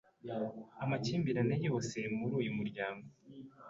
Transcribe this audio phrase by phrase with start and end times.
[0.83, 3.05] Amakimbirane yose muruyu muryango